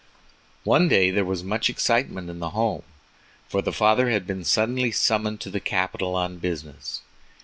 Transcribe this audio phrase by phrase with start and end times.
[0.63, 2.81] One day there was much excitement in the home,
[3.47, 7.01] for the father had been suddenly summoned to the capital on business.